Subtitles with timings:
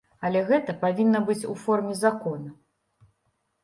[0.29, 2.55] Але гэта павінна быць у форме закона.